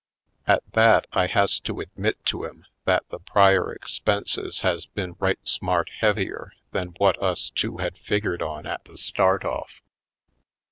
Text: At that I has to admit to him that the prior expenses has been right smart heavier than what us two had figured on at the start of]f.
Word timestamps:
At 0.47 0.63
that 0.73 1.05
I 1.13 1.27
has 1.27 1.59
to 1.59 1.79
admit 1.79 2.25
to 2.25 2.43
him 2.43 2.65
that 2.85 3.07
the 3.09 3.19
prior 3.19 3.71
expenses 3.71 4.61
has 4.61 4.87
been 4.87 5.15
right 5.19 5.37
smart 5.47 5.91
heavier 5.99 6.53
than 6.71 6.95
what 6.97 7.21
us 7.21 7.51
two 7.51 7.77
had 7.77 7.99
figured 7.99 8.41
on 8.41 8.65
at 8.65 8.83
the 8.85 8.97
start 8.97 9.45
of]f. 9.45 9.79